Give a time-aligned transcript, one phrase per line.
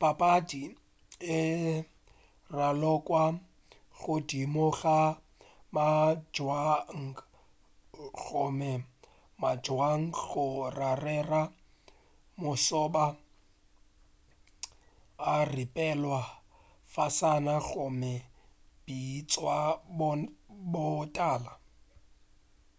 [0.00, 0.62] papadi
[1.36, 1.36] e
[2.56, 3.22] ralokwa
[4.00, 4.98] godimo ga
[5.74, 7.14] mabjang
[8.22, 8.72] gomme
[9.40, 10.46] mabjang go
[10.78, 11.42] rarela
[12.40, 13.04] mošoba
[15.32, 16.20] a ripelwa
[16.94, 18.22] fasana gomme a
[18.84, 19.56] bitšwa
[20.72, 21.52] botala